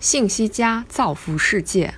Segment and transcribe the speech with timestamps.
[0.00, 1.92] 信息加造福世界。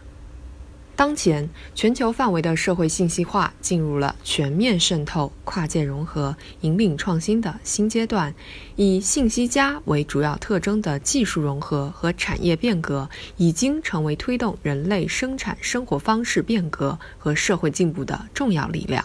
[0.96, 8.34] 当前，全球范围的社会信息化进入了全面渗透、跨界融合、引领创新的新阶段。
[8.76, 19.04] 以信息加为主要特征的技术融合和产业变革，已经成为推动人类生产生活方式变革和社会进步的重要力量。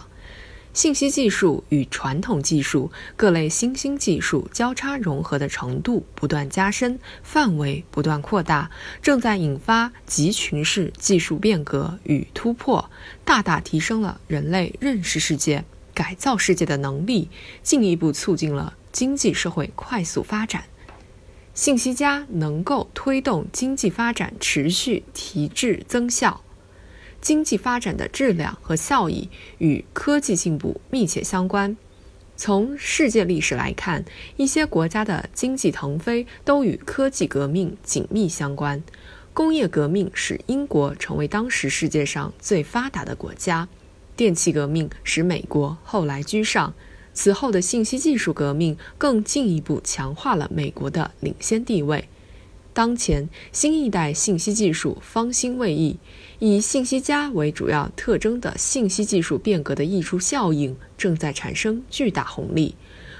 [0.76, 8.70] 信息技术与传统技术各类新兴技术交叉融合的程度不断加深，范围不断扩大，
[9.00, 12.90] 正在引发集群式技术变革与突破，
[13.24, 17.30] 大大提升了人类认识世界、改造世界的能力，
[17.62, 20.64] 进一步促进了经济社会快速发展。
[21.54, 26.42] 信息加能够推动经济发展持续提质增效。
[27.26, 31.76] 经济发展的质量和效益与科技进步密切相关。
[32.36, 34.04] 从世界历史来看，
[34.36, 38.80] 一些国家的经济腾飞都与科技革命紧密相关。
[39.34, 43.68] 工业革命使英国成为当时世界上最发达的国家，
[44.14, 46.74] 电气革命使美国后来居上，
[47.12, 52.08] 此后的信息技术革命更进一步强化了美国的领先地位。
[52.76, 55.96] 当前，新一代信息技术方兴未艾，
[56.38, 62.74] 以信息加为主要特征的信息技术变革的溢出效应正在产生巨大红利。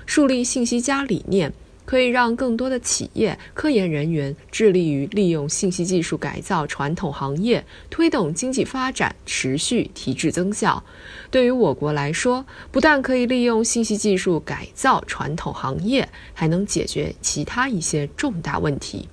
[0.04, 1.50] 树立信息加理念，
[1.86, 10.84] 可以让更多的企业、科研人员致力于利用信息技术改造传统行业，推动经济发展持续提质增效。
[11.30, 19.08] 对于我国来说，不但可以利用信息技术改造传统行业，还能解决其他一些重大问题。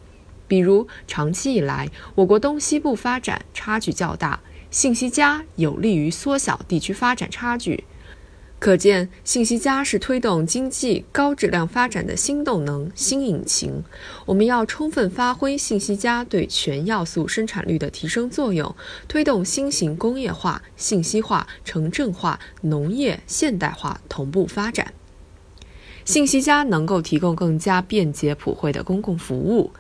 [0.48, 7.84] 比如，长期以来，我国东西部发展差距较大，信息加有利于缩小地区发展差距。
[8.60, 13.84] 可见，信息加是推动经济高质量发展的新动能、新引擎。
[14.26, 18.74] 我们要充分发挥信息加对全要素生产率的提升作用，
[19.10, 24.94] 推动新型工业化、信息化、城镇化、农业现代化同步发展。
[26.06, 29.72] 信息加能够提供更加便捷普惠的公共服务。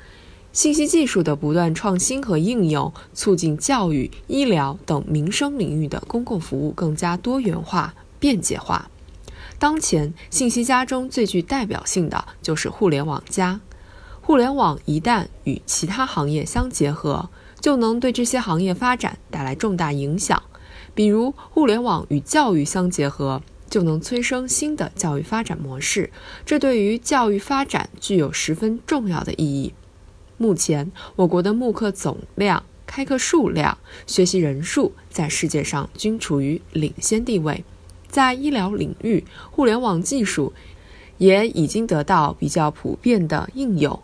[0.54, 8.88] 信息技术的不断创新和应用，促进教育、医疗等民生领域的公共服务更加多元化、便捷化。
[9.58, 13.60] 当前，信息加中最具代表性的就是互联网加。
[14.22, 20.42] 互联网一旦与其他行业相结合，就能对这些行业发展带来重大影响。
[20.94, 26.12] 比如，互联网与教育相结合，就能催生新的教育发展模式，
[26.46, 29.74] 这对于教育发展具有十分重要的意义。
[30.44, 37.64] 目前，我国的慕课总量、开课数量、学习人数在世界上均处于领先地位。
[38.10, 40.52] 在医疗领域，互联网技术
[41.18, 43.98] 也已经得到比较普遍的应用。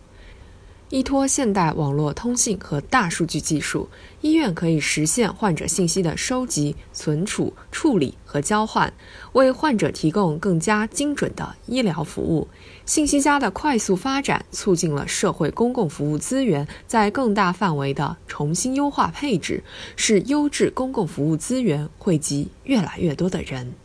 [0.89, 3.87] 依托现代网络通信和大数据技术，
[4.21, 8.91] 医院可以实现患者信息的收集、存储、处理和交换，
[9.33, 12.47] 为患者提供更加精准的医疗服务。
[12.87, 19.63] 信息加的快速发展，促进了社会公共服务资源在更大范围的重新优化配置，
[19.95, 23.75] 使优质公共服务资源惠及越来越多的人。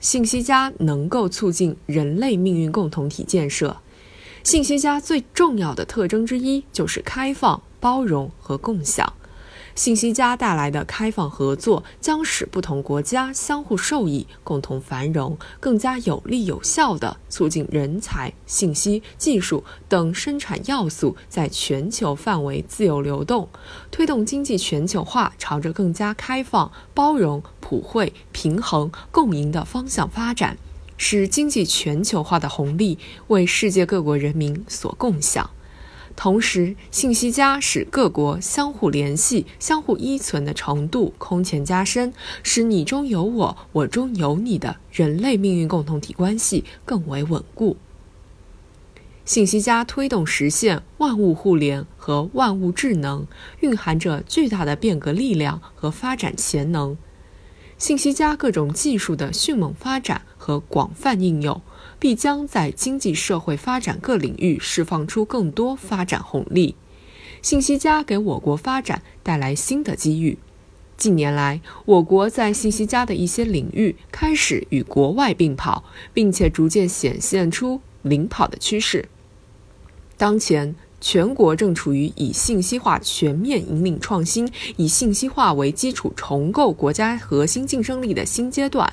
[0.00, 3.78] 信息加能够促进人类命运共同体建设。
[4.44, 9.14] 信息加最重要的特征之一就是开放、包容和共享。
[9.74, 23.48] 信息加带来的开放合作，将使不同国家相互受益、共同繁荣，更加有力有效地促进人才、信息技术等生产要素在全球范围自由流动，
[23.90, 30.58] 推动经济全球化朝着更加开放、包容、普惠、平衡、共赢的方向发展。
[30.96, 35.50] 使经济全球化的红利为世界各国人民所共享，
[36.16, 42.12] 同时，信息加使各国相互联系、相互依存的程度空前加深，
[42.42, 47.76] 使你中有我、我中有你的人类命运共同体关系更为稳固。
[49.24, 53.26] 信息加推动实现万物互联和万物智能，
[53.60, 56.96] 蕴含着巨大的变革力量和发展潜能。
[57.76, 61.62] 信息加各种技术的迅猛发展和广泛应用，
[61.98, 66.76] 必将在经济社会发展各领域释放出更多发展红利。
[67.40, 70.36] 信息加给我国发展带来新的机遇。
[70.98, 75.82] 近年来，我国在信息加的一些领域开始与国外并跑，
[76.12, 79.08] 并且逐渐显现出领跑的趋势。
[80.18, 80.76] 当前。
[81.04, 88.90] 全国正处于以信息化全面引领创新、以信息化为基础重构国家核心竞争力的新阶段。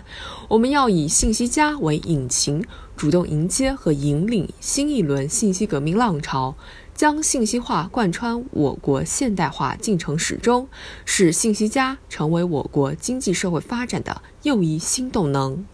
[0.50, 2.66] 我们要以信息加为引擎，
[2.98, 6.54] 主动迎接和引领新一轮信息革命浪潮，
[6.94, 10.68] 将信息化贯穿我国现代化进程始终，
[11.06, 15.66] 使信息加成为我国经济社会发展的又一新动能。